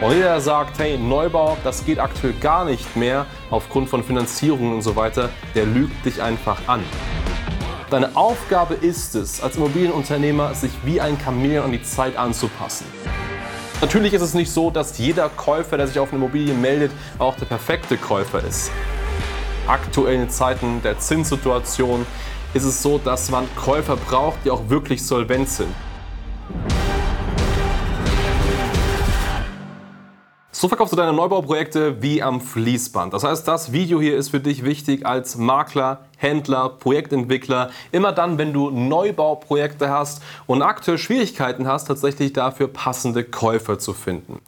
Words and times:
Und 0.00 0.12
jeder, 0.12 0.30
der 0.30 0.40
sagt, 0.40 0.78
hey, 0.78 0.98
Neubau, 0.98 1.56
das 1.64 1.84
geht 1.84 1.98
aktuell 1.98 2.34
gar 2.34 2.64
nicht 2.64 2.96
mehr 2.96 3.26
aufgrund 3.50 3.88
von 3.88 4.02
Finanzierungen 4.02 4.74
und 4.74 4.82
so 4.82 4.96
weiter, 4.96 5.30
der 5.54 5.66
lügt 5.66 6.04
dich 6.04 6.20
einfach 6.20 6.58
an. 6.66 6.82
Deine 7.90 8.16
Aufgabe 8.16 8.74
ist 8.74 9.14
es, 9.14 9.40
als 9.40 9.56
Immobilienunternehmer 9.56 10.54
sich 10.54 10.72
wie 10.84 11.00
ein 11.00 11.16
Chamäleon 11.18 11.66
an 11.66 11.72
die 11.72 11.82
Zeit 11.82 12.16
anzupassen. 12.16 12.86
Natürlich 13.80 14.12
ist 14.12 14.22
es 14.22 14.34
nicht 14.34 14.50
so, 14.50 14.70
dass 14.70 14.98
jeder 14.98 15.28
Käufer, 15.28 15.76
der 15.76 15.86
sich 15.86 15.98
auf 15.98 16.08
eine 16.08 16.18
Immobilie 16.18 16.54
meldet, 16.54 16.90
auch 17.18 17.36
der 17.36 17.46
perfekte 17.46 17.96
Käufer 17.96 18.42
ist. 18.42 18.70
Aktuell 19.66 20.16
in 20.16 20.28
Zeiten 20.28 20.82
der 20.82 20.98
Zinssituation 20.98 22.04
ist 22.52 22.64
es 22.64 22.82
so, 22.82 22.98
dass 22.98 23.30
man 23.30 23.46
Käufer 23.56 23.96
braucht, 23.96 24.38
die 24.44 24.50
auch 24.50 24.68
wirklich 24.68 25.04
solvent 25.04 25.48
sind. 25.48 25.72
So 30.64 30.68
verkaufst 30.68 30.94
du 30.94 30.96
deine 30.96 31.12
Neubauprojekte 31.12 32.00
wie 32.00 32.22
am 32.22 32.40
Fließband. 32.40 33.12
Das 33.12 33.22
heißt, 33.22 33.46
das 33.46 33.72
Video 33.72 34.00
hier 34.00 34.16
ist 34.16 34.30
für 34.30 34.40
dich 34.40 34.64
wichtig 34.64 35.04
als 35.04 35.36
Makler, 35.36 36.06
Händler, 36.16 36.68
Projektentwickler. 36.68 37.70
Immer 37.92 38.12
dann, 38.12 38.38
wenn 38.38 38.52
du 38.52 38.70
Neubauprojekte 38.70 39.90
hast 39.90 40.22
und 40.46 40.62
aktuell 40.62 40.98
Schwierigkeiten 40.98 41.66
hast, 41.66 41.86
tatsächlich 41.86 42.32
dafür 42.32 42.68
passende 42.68 43.24
Käufer 43.24 43.78
zu 43.78 43.92
finden. 43.92 44.40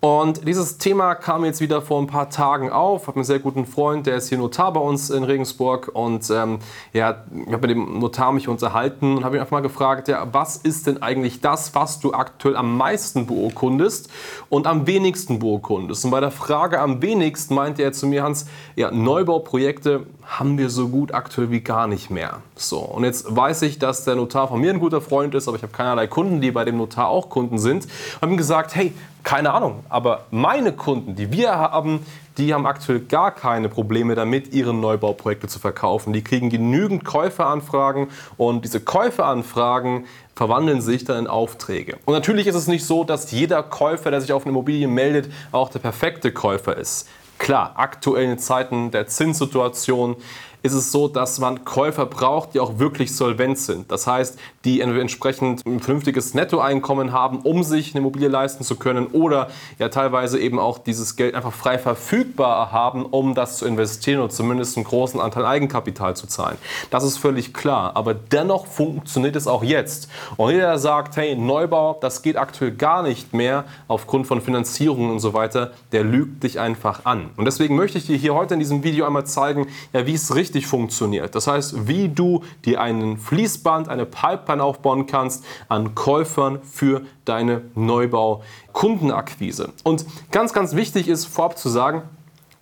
Und 0.00 0.46
dieses 0.46 0.78
Thema 0.78 1.14
kam 1.14 1.44
jetzt 1.44 1.60
wieder 1.60 1.82
vor 1.82 2.00
ein 2.00 2.06
paar 2.06 2.30
Tagen 2.30 2.70
auf. 2.70 3.02
Ich 3.02 3.08
habe 3.08 3.16
einen 3.16 3.24
sehr 3.24 3.38
guten 3.38 3.66
Freund, 3.66 4.06
der 4.06 4.16
ist 4.16 4.28
hier 4.28 4.38
Notar 4.38 4.72
bei 4.72 4.80
uns 4.80 5.10
in 5.10 5.24
Regensburg 5.24 5.90
und 5.92 6.30
ähm, 6.30 6.58
ja, 6.92 7.24
ich 7.46 7.52
habe 7.52 7.66
mit 7.66 7.70
dem 7.70 7.98
Notar 7.98 8.32
mich 8.32 8.48
unterhalten 8.48 9.16
und 9.16 9.24
habe 9.24 9.36
ihn 9.36 9.40
einfach 9.40 9.52
mal 9.52 9.60
gefragt, 9.60 10.08
ja, 10.08 10.26
was 10.32 10.56
ist 10.56 10.86
denn 10.86 11.02
eigentlich 11.02 11.40
das, 11.40 11.74
was 11.74 12.00
du 12.00 12.12
aktuell 12.12 12.56
am 12.56 12.76
meisten 12.76 13.26
beurkundest 13.26 14.10
und 14.48 14.66
am 14.66 14.86
wenigsten 14.86 15.38
beurkundest? 15.38 16.04
Und 16.04 16.10
bei 16.10 16.20
der 16.20 16.30
Frage 16.30 16.80
am 16.80 17.02
wenigsten 17.02 17.54
meinte 17.54 17.82
er 17.82 17.92
zu 17.92 18.06
mir, 18.06 18.22
Hans, 18.22 18.46
ja, 18.76 18.90
Neubauprojekte 18.90 20.06
haben 20.24 20.58
wir 20.58 20.70
so 20.70 20.88
gut 20.88 21.07
aktuell 21.14 21.50
wie 21.50 21.60
gar 21.60 21.86
nicht 21.86 22.10
mehr. 22.10 22.42
So, 22.56 22.78
und 22.78 23.04
jetzt 23.04 23.34
weiß 23.34 23.62
ich, 23.62 23.78
dass 23.78 24.04
der 24.04 24.16
Notar 24.16 24.48
von 24.48 24.60
mir 24.60 24.72
ein 24.72 24.80
guter 24.80 25.00
Freund 25.00 25.34
ist, 25.34 25.48
aber 25.48 25.56
ich 25.56 25.62
habe 25.62 25.72
keinerlei 25.72 26.06
Kunden, 26.06 26.40
die 26.40 26.50
bei 26.50 26.64
dem 26.64 26.76
Notar 26.76 27.08
auch 27.08 27.28
Kunden 27.28 27.58
sind. 27.58 27.84
Ich 27.84 28.22
habe 28.22 28.32
ihm 28.32 28.36
gesagt, 28.36 28.74
hey, 28.74 28.92
keine 29.24 29.52
Ahnung, 29.52 29.84
aber 29.88 30.24
meine 30.30 30.72
Kunden, 30.72 31.14
die 31.14 31.30
wir 31.32 31.50
haben, 31.50 32.06
die 32.38 32.54
haben 32.54 32.66
aktuell 32.66 33.00
gar 33.00 33.32
keine 33.32 33.68
Probleme 33.68 34.14
damit, 34.14 34.54
ihre 34.54 34.72
Neubauprojekte 34.72 35.48
zu 35.48 35.58
verkaufen. 35.58 36.12
Die 36.12 36.22
kriegen 36.22 36.50
genügend 36.50 37.04
Käuferanfragen 37.04 38.08
und 38.36 38.64
diese 38.64 38.80
Käuferanfragen 38.80 40.06
verwandeln 40.36 40.80
sich 40.80 41.04
dann 41.04 41.18
in 41.18 41.26
Aufträge. 41.26 41.98
Und 42.04 42.14
natürlich 42.14 42.46
ist 42.46 42.54
es 42.54 42.68
nicht 42.68 42.86
so, 42.86 43.02
dass 43.02 43.32
jeder 43.32 43.62
Käufer, 43.64 44.12
der 44.12 44.20
sich 44.20 44.32
auf 44.32 44.44
eine 44.44 44.52
Immobilie 44.52 44.86
meldet, 44.86 45.32
auch 45.50 45.68
der 45.68 45.80
perfekte 45.80 46.32
Käufer 46.32 46.76
ist. 46.76 47.08
Klar, 47.38 47.72
aktuell 47.76 48.30
in 48.30 48.38
Zeiten 48.38 48.90
der 48.90 49.06
Zinssituation 49.06 50.16
ist 50.62 50.72
es 50.72 50.90
so, 50.90 51.08
dass 51.08 51.38
man 51.38 51.64
Käufer 51.64 52.06
braucht, 52.06 52.54
die 52.54 52.60
auch 52.60 52.78
wirklich 52.78 53.14
solvent 53.14 53.58
sind. 53.58 53.90
Das 53.90 54.06
heißt, 54.06 54.38
die 54.64 54.80
entsprechend 54.80 55.64
ein 55.66 55.80
vernünftiges 55.80 56.34
Nettoeinkommen 56.34 57.12
haben, 57.12 57.40
um 57.40 57.62
sich 57.62 57.92
eine 57.92 58.00
Immobilie 58.00 58.28
leisten 58.28 58.64
zu 58.64 58.76
können 58.76 59.06
oder 59.08 59.48
ja 59.78 59.88
teilweise 59.88 60.38
eben 60.38 60.58
auch 60.58 60.78
dieses 60.78 61.16
Geld 61.16 61.34
einfach 61.34 61.52
frei 61.52 61.78
verfügbar 61.78 62.72
haben, 62.72 63.06
um 63.06 63.34
das 63.34 63.58
zu 63.58 63.66
investieren 63.66 64.20
oder 64.20 64.30
zumindest 64.30 64.76
einen 64.76 64.84
großen 64.84 65.20
Anteil 65.20 65.46
Eigenkapital 65.46 66.16
zu 66.16 66.26
zahlen. 66.26 66.58
Das 66.90 67.04
ist 67.04 67.18
völlig 67.18 67.54
klar, 67.54 67.92
aber 67.94 68.14
dennoch 68.14 68.66
funktioniert 68.66 69.36
es 69.36 69.46
auch 69.46 69.62
jetzt. 69.62 70.08
Und 70.36 70.50
jeder, 70.50 70.68
der 70.68 70.78
sagt, 70.78 71.16
hey, 71.16 71.36
Neubau, 71.36 71.96
das 72.00 72.22
geht 72.22 72.36
aktuell 72.36 72.72
gar 72.72 73.02
nicht 73.02 73.32
mehr 73.32 73.64
aufgrund 73.86 74.26
von 74.26 74.40
Finanzierungen 74.40 75.10
und 75.10 75.20
so 75.20 75.34
weiter, 75.34 75.72
der 75.92 76.04
lügt 76.04 76.42
dich 76.42 76.58
einfach 76.58 77.04
an. 77.04 77.30
Und 77.36 77.44
deswegen 77.44 77.76
möchte 77.76 77.98
ich 77.98 78.06
dir 78.06 78.16
hier 78.16 78.34
heute 78.34 78.54
in 78.54 78.60
diesem 78.60 78.82
Video 78.82 79.06
einmal 79.06 79.24
zeigen, 79.24 79.68
ja, 79.92 80.06
wie 80.06 80.14
es 80.14 80.34
richtig 80.34 80.47
funktioniert. 80.66 81.34
Das 81.34 81.46
heißt, 81.46 81.86
wie 81.88 82.08
du 82.08 82.42
dir 82.64 82.80
einen 82.80 83.18
Fließband, 83.18 83.88
eine 83.88 84.06
Pipeline 84.06 84.62
aufbauen 84.62 85.06
kannst 85.06 85.44
an 85.68 85.94
Käufern 85.94 86.60
für 86.62 87.02
deine 87.24 87.62
Neubau-Kundenakquise. 87.74 89.72
Und 89.84 90.06
ganz, 90.30 90.52
ganz 90.52 90.74
wichtig 90.74 91.08
ist 91.08 91.26
vorab 91.26 91.58
zu 91.58 91.68
sagen, 91.68 92.02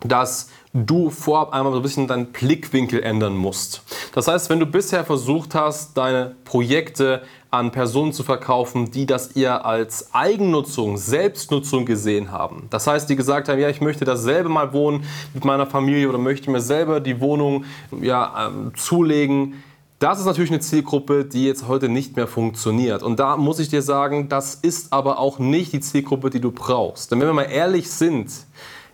dass 0.01 0.49
du 0.73 1.09
vorab 1.09 1.53
einmal 1.53 1.71
so 1.73 1.79
ein 1.79 1.83
bisschen 1.83 2.07
deinen 2.07 2.27
Blickwinkel 2.27 3.01
ändern 3.01 3.35
musst. 3.35 3.81
Das 4.13 4.27
heißt, 4.27 4.49
wenn 4.49 4.59
du 4.59 4.65
bisher 4.65 5.03
versucht 5.03 5.55
hast, 5.55 5.97
deine 5.97 6.35
Projekte 6.45 7.23
an 7.49 7.71
Personen 7.71 8.13
zu 8.13 8.23
verkaufen, 8.23 8.91
die 8.91 9.05
das 9.05 9.27
eher 9.27 9.65
als 9.65 10.13
Eigennutzung, 10.13 10.97
Selbstnutzung 10.97 11.85
gesehen 11.85 12.31
haben. 12.31 12.67
Das 12.69 12.85
heißt, 12.87 13.09
die 13.09 13.15
gesagt 13.15 13.49
haben, 13.49 13.59
ja, 13.59 13.69
ich 13.69 13.81
möchte 13.81 14.05
dasselbe 14.05 14.49
mal 14.49 14.73
wohnen 14.73 15.05
mit 15.33 15.45
meiner 15.45 15.65
Familie 15.65 16.09
oder 16.09 16.17
möchte 16.17 16.51
mir 16.51 16.61
selber 16.61 16.99
die 16.99 17.19
Wohnung 17.21 17.65
ja, 18.01 18.47
ähm, 18.47 18.73
zulegen. 18.75 19.63
Das 19.99 20.19
ist 20.19 20.25
natürlich 20.25 20.51
eine 20.51 20.59
Zielgruppe, 20.59 21.25
die 21.25 21.45
jetzt 21.45 21.67
heute 21.67 21.89
nicht 21.89 22.15
mehr 22.15 22.27
funktioniert. 22.27 23.01
Und 23.01 23.19
da 23.19 23.37
muss 23.37 23.57
ich 23.57 23.69
dir 23.69 23.81
sagen, 23.81 24.29
das 24.29 24.53
ist 24.53 24.93
aber 24.93 25.17
auch 25.17 25.39
nicht 25.39 25.73
die 25.73 25.79
Zielgruppe, 25.79 26.29
die 26.29 26.41
du 26.41 26.51
brauchst. 26.51 27.11
Denn 27.11 27.19
wenn 27.19 27.27
wir 27.27 27.33
mal 27.33 27.43
ehrlich 27.43 27.89
sind, 27.89 28.29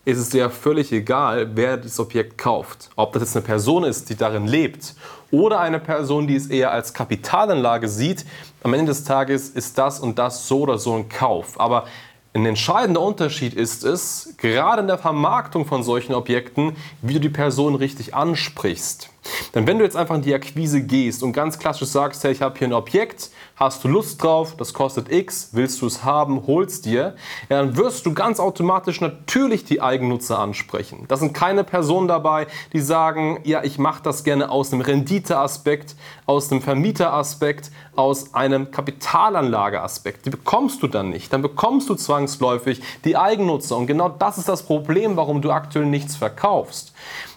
ist 0.05 0.17
es 0.17 0.29
dir 0.29 0.49
völlig 0.49 0.91
egal, 0.91 1.55
wer 1.55 1.77
das 1.77 1.99
Objekt 1.99 2.37
kauft. 2.37 2.89
Ob 2.95 3.13
das 3.13 3.23
jetzt 3.23 3.37
eine 3.37 3.45
Person 3.45 3.83
ist, 3.83 4.09
die 4.09 4.15
darin 4.15 4.47
lebt 4.47 4.95
oder 5.31 5.59
eine 5.59 5.79
Person, 5.79 6.27
die 6.27 6.35
es 6.35 6.47
eher 6.47 6.71
als 6.71 6.93
Kapitalanlage 6.93 7.87
sieht. 7.87 8.25
Am 8.63 8.73
Ende 8.73 8.87
des 8.87 9.05
Tages 9.05 9.49
ist 9.49 9.77
das 9.77 9.99
und 9.99 10.19
das 10.19 10.47
so 10.47 10.61
oder 10.61 10.77
so 10.77 10.93
ein 10.93 11.07
Kauf. 11.07 11.59
Aber 11.59 11.85
ein 12.33 12.45
entscheidender 12.45 13.01
Unterschied 13.01 13.53
ist 13.53 13.83
es, 13.85 14.33
gerade 14.37 14.81
in 14.81 14.87
der 14.87 14.97
Vermarktung 14.97 15.65
von 15.65 15.83
solchen 15.83 16.13
Objekten, 16.15 16.75
wie 17.01 17.13
du 17.13 17.19
die 17.19 17.29
Person 17.29 17.75
richtig 17.75 18.13
ansprichst. 18.13 19.12
Denn 19.53 19.67
wenn 19.67 19.77
du 19.77 19.83
jetzt 19.83 19.95
einfach 19.95 20.15
in 20.15 20.21
die 20.21 20.33
Akquise 20.33 20.81
gehst 20.81 21.23
und 21.23 21.33
ganz 21.33 21.59
klassisch 21.59 21.89
sagst, 21.89 22.23
hey, 22.23 22.31
ich 22.31 22.41
habe 22.41 22.57
hier 22.57 22.67
ein 22.67 22.73
Objekt, 22.73 23.29
hast 23.55 23.83
du 23.83 23.87
Lust 23.87 24.21
drauf, 24.21 24.55
das 24.57 24.73
kostet 24.73 25.11
X, 25.11 25.49
willst 25.53 25.81
du 25.81 25.87
es 25.87 26.03
haben, 26.03 26.47
holst 26.47 26.85
dir, 26.85 27.15
ja, 27.49 27.61
dann 27.61 27.77
wirst 27.77 28.05
du 28.05 28.13
ganz 28.13 28.39
automatisch 28.39 29.01
natürlich 29.01 29.65
die 29.65 29.81
Eigennutzer 29.81 30.39
ansprechen. 30.39 31.05
Das 31.07 31.19
sind 31.19 31.33
keine 31.33 31.63
Personen 31.63 32.07
dabei, 32.07 32.47
die 32.73 32.79
sagen, 32.79 33.39
ja, 33.43 33.63
ich 33.63 33.77
mache 33.77 34.03
das 34.03 34.23
gerne 34.23 34.49
aus 34.49 34.73
einem 34.73 34.81
Renditeaspekt, 34.81 35.95
aus 36.25 36.51
einem 36.51 36.61
Vermieteraspekt, 36.61 37.71
aus 37.95 38.33
einem 38.33 38.71
Kapitalanlageaspekt. 38.71 40.25
Die 40.25 40.29
bekommst 40.29 40.81
du 40.81 40.87
dann 40.87 41.09
nicht. 41.09 41.31
Dann 41.31 41.41
bekommst 41.41 41.89
du 41.89 41.95
zwangsläufig 41.95 42.81
die 43.05 43.17
Eigennutzer. 43.17 43.77
Und 43.77 43.87
genau 43.87 44.09
das 44.09 44.37
ist 44.37 44.49
das 44.49 44.63
Problem, 44.63 45.15
warum 45.15 45.41
du 45.41 45.51
aktuell 45.51 45.85
nichts 45.85 46.15
verkaufst. 46.15 46.93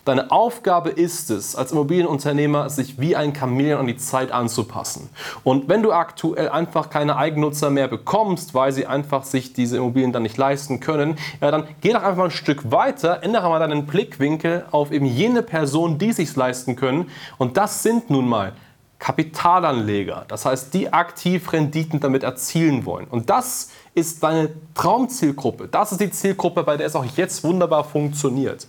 Deine 0.06 0.31
Aufgabe 0.31 0.91
ist 0.91 1.33
es, 1.33 1.56
als 1.56 1.72
Immobilienunternehmer 1.72 2.71
sich 2.71 3.00
wie 3.00 3.17
ein 3.17 3.34
Chamäleon 3.34 3.81
an 3.81 3.87
die 3.89 3.97
Zeit 3.97 4.31
anzupassen. 4.31 5.11
Und 5.43 5.69
wenn 5.69 5.83
du 5.83 5.91
aktuell 5.91 6.49
einfach 6.49 6.91
keine 6.91 7.17
Eigennutzer 7.17 7.71
mehr 7.71 7.89
bekommst, 7.89 8.55
weil 8.55 8.71
sie 8.71 8.87
einfach 8.87 9.25
sich 9.25 9.53
diese 9.53 9.78
Immobilien 9.78 10.12
dann 10.12 10.22
nicht 10.22 10.37
leisten 10.37 10.78
können, 10.78 11.19
ja, 11.41 11.50
dann 11.50 11.65
geh 11.81 11.93
doch 11.93 12.05
einfach 12.05 12.19
mal 12.19 12.25
ein 12.27 12.31
Stück 12.31 12.71
weiter, 12.71 13.25
ändere 13.25 13.49
mal 13.49 13.59
deinen 13.59 13.84
Blickwinkel 13.84 14.67
auf 14.71 14.93
eben 14.93 15.06
jene 15.06 15.43
Personen, 15.43 15.99
die 15.99 16.12
sich 16.12 16.37
leisten 16.37 16.77
können. 16.77 17.11
Und 17.37 17.56
das 17.56 17.83
sind 17.83 18.09
nun 18.09 18.28
mal 18.28 18.53
Kapitalanleger, 18.98 20.24
das 20.28 20.46
heißt, 20.46 20.72
die 20.72 20.92
aktiv 20.92 21.52
Renditen 21.52 22.00
damit 22.00 22.22
erzielen 22.22 22.86
wollen. 22.86 23.06
Und 23.06 23.28
das 23.28 23.70
ist 23.94 24.22
deine 24.22 24.50
Traumzielgruppe. 24.74 25.68
Das 25.68 25.92
ist 25.92 26.00
die 26.00 26.10
Zielgruppe, 26.10 26.62
bei 26.62 26.76
der 26.76 26.86
es 26.86 26.96
auch 26.96 27.04
jetzt 27.16 27.44
wunderbar 27.44 27.84
funktioniert. 27.84 28.66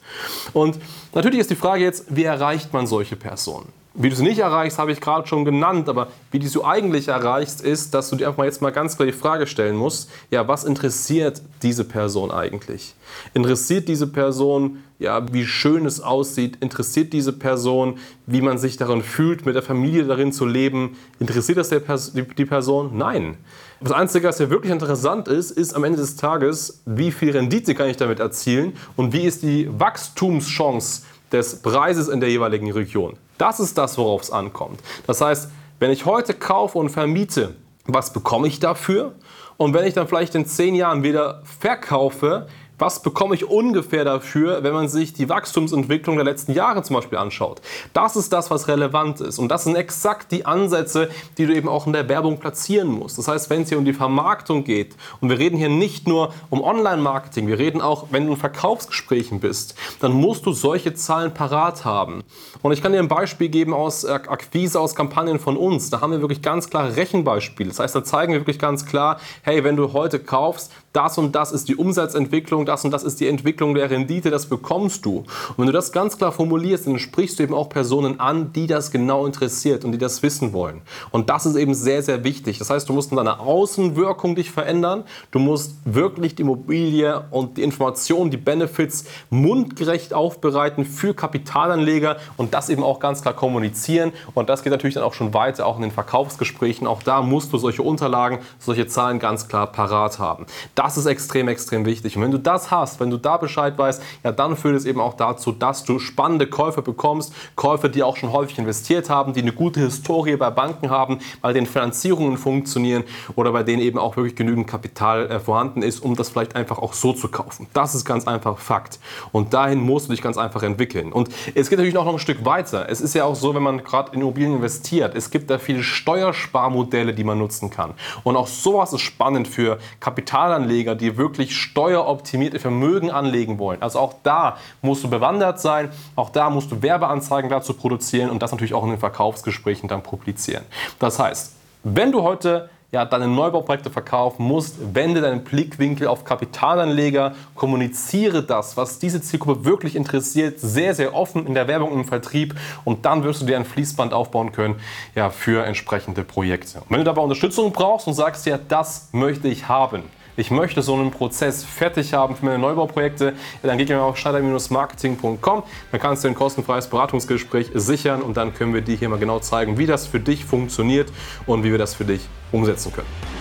Und 0.53 0.79
natürlich 1.13 1.39
ist 1.39 1.49
die 1.49 1.55
Frage 1.55 1.83
jetzt, 1.83 2.05
wie 2.09 2.23
erreicht 2.23 2.73
man 2.73 2.87
solche 2.87 3.15
Personen? 3.15 3.71
Wie 3.99 4.09
du 4.11 4.15
sie 4.15 4.21
nicht 4.21 4.37
erreichst, 4.37 4.77
habe 4.77 4.91
ich 4.91 5.01
gerade 5.01 5.27
schon 5.27 5.43
genannt, 5.43 5.89
aber 5.89 6.09
wie 6.29 6.37
du 6.37 6.47
sie 6.47 6.63
eigentlich 6.63 7.07
erreichst, 7.07 7.61
ist, 7.61 7.95
dass 7.95 8.11
du 8.11 8.15
dir 8.15 8.27
einfach 8.27 8.43
jetzt 8.43 8.61
mal 8.61 8.69
ganz 8.69 8.95
klar 8.95 9.07
die 9.07 9.11
Frage 9.11 9.47
stellen 9.47 9.75
musst, 9.75 10.11
ja, 10.29 10.47
was 10.47 10.65
interessiert 10.65 11.41
diese 11.63 11.83
Person 11.83 12.29
eigentlich? 12.29 12.93
Interessiert 13.33 13.87
diese 13.87 14.05
Person, 14.05 14.83
ja, 14.99 15.25
wie 15.33 15.47
schön 15.47 15.87
es 15.87 15.99
aussieht? 15.99 16.57
Interessiert 16.59 17.11
diese 17.11 17.33
Person, 17.33 17.97
wie 18.27 18.41
man 18.41 18.59
sich 18.59 18.77
darin 18.77 19.01
fühlt, 19.01 19.47
mit 19.47 19.55
der 19.55 19.63
Familie 19.63 20.03
darin 20.03 20.31
zu 20.31 20.45
leben? 20.45 20.95
Interessiert 21.19 21.57
das 21.57 21.71
die 22.13 22.45
Person? 22.45 22.91
Nein. 22.95 23.37
Das 23.81 23.93
Einzige, 23.93 24.27
was 24.27 24.37
ja 24.37 24.51
wirklich 24.51 24.71
interessant 24.71 25.27
ist, 25.27 25.49
ist 25.49 25.75
am 25.75 25.83
Ende 25.83 25.97
des 25.97 26.15
Tages, 26.17 26.81
wie 26.85 27.11
viel 27.11 27.31
Rendite 27.31 27.73
kann 27.73 27.89
ich 27.89 27.97
damit 27.97 28.19
erzielen 28.19 28.73
und 28.95 29.11
wie 29.11 29.25
ist 29.25 29.41
die 29.41 29.67
Wachstumschance 29.79 31.01
des 31.31 31.63
Preises 31.63 32.09
in 32.09 32.19
der 32.19 32.29
jeweiligen 32.29 32.71
Region. 32.71 33.17
Das 33.37 33.59
ist 33.59 33.77
das, 33.77 33.97
worauf 33.97 34.21
es 34.21 34.31
ankommt. 34.31 34.79
Das 35.05 35.21
heißt, 35.21 35.49
wenn 35.79 35.91
ich 35.91 36.05
heute 36.05 36.33
kaufe 36.33 36.77
und 36.77 36.89
vermiete, 36.89 37.55
was 37.85 38.11
bekomme 38.11 38.47
ich 38.47 38.59
dafür? 38.59 39.13
Und 39.57 39.73
wenn 39.73 39.85
ich 39.85 39.93
dann 39.93 40.07
vielleicht 40.07 40.35
in 40.35 40.45
zehn 40.45 40.75
Jahren 40.75 41.03
wieder 41.03 41.41
verkaufe, 41.43 42.47
Was 42.79 43.01
bekomme 43.01 43.33
ich 43.33 43.49
ungefähr 43.49 44.05
dafür, 44.05 44.61
wenn 44.61 44.73
man 44.73 44.87
sich 44.87 45.11
die 45.11 45.27
Wachstumsentwicklung 45.29 46.15
der 46.15 46.25
letzten 46.25 46.51
Jahre 46.51 46.83
zum 46.83 46.95
Beispiel 46.95 47.17
anschaut? 47.17 47.59
Das 47.93 48.15
ist 48.15 48.31
das, 48.31 48.51
was 48.51 48.67
relevant 48.67 49.19
ist. 49.19 49.39
Und 49.39 49.49
das 49.49 49.63
sind 49.63 49.75
exakt 49.75 50.31
die 50.31 50.45
Ansätze, 50.45 51.09
die 51.39 51.47
du 51.47 51.55
eben 51.55 51.69
auch 51.69 51.87
in 51.87 51.93
der 51.93 52.07
Werbung 52.07 52.37
platzieren 52.37 52.89
musst. 52.89 53.17
Das 53.17 53.27
heißt, 53.27 53.49
wenn 53.49 53.63
es 53.63 53.69
hier 53.69 53.79
um 53.79 53.85
die 53.85 53.93
Vermarktung 53.93 54.63
geht, 54.63 54.95
und 55.21 55.29
wir 55.29 55.39
reden 55.39 55.57
hier 55.57 55.69
nicht 55.69 56.07
nur 56.07 56.31
um 56.51 56.61
Online-Marketing, 56.61 57.47
wir 57.47 57.57
reden 57.57 57.81
auch, 57.81 58.07
wenn 58.11 58.27
du 58.27 58.33
in 58.33 58.37
Verkaufsgesprächen 58.37 59.39
bist, 59.39 59.73
dann 59.99 60.11
musst 60.11 60.45
du 60.45 60.51
solche 60.51 60.93
Zahlen 60.93 61.33
parat 61.33 61.83
haben. 61.83 62.23
Und 62.61 62.73
ich 62.73 62.83
kann 62.83 62.91
dir 62.91 62.99
ein 62.99 63.07
Beispiel 63.07 63.49
geben 63.49 63.73
aus 63.73 64.05
Akquise, 64.05 64.79
aus 64.79 64.93
Kampagnen 64.93 65.39
von 65.39 65.57
uns. 65.57 65.89
Da 65.89 66.01
haben 66.01 66.11
wir 66.11 66.21
wirklich 66.21 66.43
ganz 66.43 66.69
klare 66.69 66.95
Rechenbeispiele. 66.95 67.69
Das 67.69 67.79
heißt, 67.79 67.95
da 67.95 68.03
zeigen 68.03 68.33
wir 68.33 68.41
wirklich 68.41 68.59
ganz 68.59 68.85
klar, 68.85 69.19
hey, 69.41 69.63
wenn 69.63 69.75
du 69.75 69.93
heute 69.93 70.19
kaufst, 70.19 70.71
das 70.97 71.17
und 71.19 71.35
das 71.35 71.51
ist 71.51 71.69
die 71.69 71.75
Umsatzentwicklung, 71.75 72.65
das 72.65 72.83
und 72.83 72.89
das 72.89 73.03
ist 73.03 73.19
die 73.19 73.27
Entwicklung 73.27 73.75
der 73.75 73.91
Rendite, 73.91 74.31
das 74.31 74.47
bekommst 74.47 75.05
du. 75.05 75.17
Und 75.19 75.57
wenn 75.57 75.67
du 75.67 75.71
das 75.71 75.91
ganz 75.91 76.17
klar 76.17 76.31
formulierst, 76.31 76.87
dann 76.87 76.97
sprichst 76.97 77.37
du 77.37 77.43
eben 77.43 77.53
auch 77.53 77.69
Personen 77.69 78.19
an, 78.19 78.51
die 78.51 78.65
das 78.65 78.89
genau 78.89 79.27
interessiert 79.27 79.85
und 79.85 79.91
die 79.91 79.99
das 79.99 80.23
wissen 80.23 80.53
wollen. 80.53 80.81
Und 81.11 81.29
das 81.29 81.45
ist 81.45 81.55
eben 81.55 81.75
sehr, 81.75 82.01
sehr 82.01 82.23
wichtig. 82.23 82.57
Das 82.57 82.71
heißt, 82.71 82.89
du 82.89 82.93
musst 82.93 83.11
in 83.11 83.17
deiner 83.17 83.39
Außenwirkung 83.41 84.35
dich 84.35 84.49
verändern. 84.49 85.03
Du 85.29 85.37
musst 85.37 85.75
wirklich 85.85 86.33
die 86.33 86.41
Immobilie 86.41 87.25
und 87.29 87.57
die 87.57 87.63
Informationen, 87.63 88.31
die 88.31 88.37
Benefits 88.37 89.05
mundgerecht 89.29 90.15
aufbereiten 90.15 90.83
für 90.83 91.13
Kapitalanleger 91.13 92.17
und 92.37 92.55
das 92.55 92.69
eben 92.69 92.83
auch 92.83 92.99
ganz 92.99 93.21
klar 93.21 93.35
kommunizieren. 93.35 94.13
Und 94.33 94.49
das 94.49 94.63
geht 94.63 94.71
natürlich 94.71 94.95
dann 94.95 95.03
auch 95.03 95.13
schon 95.13 95.35
weiter, 95.35 95.67
auch 95.67 95.75
in 95.75 95.83
den 95.83 95.91
Verkaufsgesprächen. 95.91 96.87
Auch 96.87 97.03
da 97.03 97.21
musst 97.21 97.53
du 97.53 97.59
solche 97.59 97.83
Unterlagen, 97.83 98.39
solche 98.57 98.87
Zahlen 98.87 99.19
ganz 99.19 99.47
klar 99.47 99.67
parat 99.67 100.17
haben. 100.17 100.47
Das 100.73 100.86
das 100.87 100.95
ist 100.95 101.05
extrem, 101.05 101.49
extrem 101.49 101.85
wichtig. 101.85 102.15
Und 102.15 102.23
wenn 102.23 102.31
du 102.31 102.39
das 102.39 102.71
hast, 102.71 103.01
wenn 103.01 103.09
du 103.09 103.17
da 103.17 103.35
Bescheid 103.35 103.77
weißt, 103.77 104.01
ja, 104.23 104.31
dann 104.31 104.55
führt 104.55 104.77
es 104.77 104.85
eben 104.85 105.01
auch 105.01 105.15
dazu, 105.15 105.51
dass 105.51 105.83
du 105.83 105.99
spannende 105.99 106.47
Käufer 106.47 106.81
bekommst. 106.81 107.33
Käufer, 107.57 107.89
die 107.89 108.03
auch 108.03 108.15
schon 108.15 108.31
häufig 108.31 108.57
investiert 108.57 109.09
haben, 109.09 109.33
die 109.33 109.41
eine 109.41 109.51
gute 109.51 109.81
Historie 109.81 110.37
bei 110.37 110.49
Banken 110.49 110.89
haben, 110.89 111.19
bei 111.41 111.51
denen 111.51 111.67
Finanzierungen 111.67 112.37
funktionieren 112.37 113.03
oder 113.35 113.51
bei 113.51 113.63
denen 113.63 113.81
eben 113.81 113.99
auch 113.99 114.15
wirklich 114.15 114.37
genügend 114.37 114.67
Kapital 114.67 115.29
äh, 115.29 115.39
vorhanden 115.41 115.81
ist, 115.81 115.99
um 115.99 116.15
das 116.15 116.29
vielleicht 116.29 116.55
einfach 116.55 116.77
auch 116.77 116.93
so 116.93 117.11
zu 117.11 117.27
kaufen. 117.27 117.67
Das 117.73 117.93
ist 117.93 118.05
ganz 118.05 118.25
einfach 118.25 118.57
Fakt. 118.57 118.99
Und 119.33 119.53
dahin 119.53 119.81
musst 119.81 120.07
du 120.07 120.11
dich 120.11 120.21
ganz 120.21 120.37
einfach 120.37 120.63
entwickeln. 120.63 121.11
Und 121.11 121.27
es 121.53 121.69
geht 121.69 121.79
natürlich 121.79 121.95
noch 121.95 122.07
ein 122.07 122.17
Stück 122.17 122.45
weiter. 122.45 122.87
Es 122.87 123.01
ist 123.01 123.13
ja 123.13 123.25
auch 123.25 123.35
so, 123.35 123.53
wenn 123.53 123.63
man 123.63 123.83
gerade 123.83 124.13
in 124.13 124.21
Immobilien 124.21 124.55
investiert, 124.55 125.15
es 125.15 125.31
gibt 125.31 125.49
da 125.49 125.57
viele 125.57 125.83
Steuersparmodelle, 125.83 127.13
die 127.13 127.25
man 127.25 127.37
nutzen 127.37 127.69
kann. 127.69 127.93
Und 128.23 128.37
auch 128.37 128.47
sowas 128.47 128.93
ist 128.93 129.01
spannend 129.01 129.49
für 129.49 129.79
Kapitalanleger 129.99 130.66
Anleger, 130.67 130.95
die 130.95 131.17
wirklich 131.17 131.55
steueroptimierte 131.55 132.59
Vermögen 132.59 133.09
anlegen 133.09 133.57
wollen. 133.57 133.81
Also 133.81 133.99
auch 133.99 134.15
da 134.23 134.57
musst 134.81 135.03
du 135.03 135.09
bewandert 135.09 135.59
sein, 135.61 135.89
auch 136.15 136.29
da 136.29 136.49
musst 136.49 136.71
du 136.71 136.81
Werbeanzeigen 136.81 137.49
dazu 137.49 137.73
produzieren 137.73 138.29
und 138.29 138.41
das 138.41 138.51
natürlich 138.51 138.73
auch 138.73 138.83
in 138.83 138.91
den 138.91 138.99
Verkaufsgesprächen 138.99 139.87
dann 139.87 140.03
publizieren. 140.03 140.63
Das 140.99 141.19
heißt, 141.19 141.53
wenn 141.83 142.11
du 142.11 142.23
heute 142.23 142.69
ja, 142.91 143.03
deine 143.03 143.27
Neubauprojekte 143.27 143.89
verkaufen 143.89 144.45
musst, 144.45 144.95
wende 144.95 145.19
deinen 145.19 145.43
Blickwinkel 145.43 146.07
auf 146.07 146.23
Kapitalanleger, 146.23 147.35
kommuniziere 147.53 148.43
das, 148.43 148.77
was 148.77 148.97
diese 148.97 149.21
Zielgruppe 149.21 149.65
wirklich 149.65 149.95
interessiert, 149.95 150.59
sehr, 150.59 150.95
sehr 150.95 151.13
offen 151.13 151.45
in 151.47 151.53
der 151.53 151.67
Werbung 151.67 151.91
und 151.91 151.99
im 151.99 152.05
Vertrieb 152.05 152.55
und 152.85 153.05
dann 153.05 153.23
wirst 153.23 153.41
du 153.41 153.45
dir 153.45 153.57
ein 153.57 153.65
Fließband 153.65 154.13
aufbauen 154.13 154.53
können 154.53 154.75
ja, 155.15 155.29
für 155.29 155.65
entsprechende 155.65 156.23
Projekte. 156.23 156.79
Und 156.79 156.91
wenn 156.91 156.99
du 156.99 157.03
dabei 157.03 157.21
Unterstützung 157.21 157.73
brauchst 157.73 158.07
und 158.07 158.13
sagst, 158.13 158.45
ja, 158.45 158.57
das 158.57 159.09
möchte 159.11 159.49
ich 159.49 159.67
haben, 159.67 160.03
ich 160.37 160.51
möchte 160.51 160.81
so 160.81 160.93
einen 160.93 161.11
Prozess 161.11 161.63
fertig 161.63 162.13
haben 162.13 162.35
für 162.35 162.45
meine 162.45 162.59
Neubauprojekte, 162.59 163.33
dann 163.63 163.77
geh 163.77 163.93
auf 163.95 164.17
schneider-marketing.com. 164.17 165.63
Dann 165.91 165.99
kannst 165.99 166.23
du 166.23 166.27
ein 166.27 166.35
kostenfreies 166.35 166.87
Beratungsgespräch 166.87 167.71
sichern 167.73 168.21
und 168.21 168.37
dann 168.37 168.53
können 168.53 168.73
wir 168.73 168.81
dir 168.81 168.95
hier 168.95 169.09
mal 169.09 169.19
genau 169.19 169.39
zeigen, 169.39 169.77
wie 169.77 169.87
das 169.87 170.05
für 170.05 170.19
dich 170.19 170.45
funktioniert 170.45 171.11
und 171.47 171.63
wie 171.63 171.71
wir 171.71 171.79
das 171.79 171.95
für 171.95 172.05
dich 172.05 172.21
umsetzen 172.51 172.93
können. 172.93 173.36